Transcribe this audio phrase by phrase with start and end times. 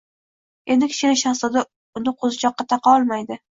[0.75, 1.63] Endi Kichkina shahzoda
[2.01, 3.43] uni qo'zichoqqa taqa olmaydi.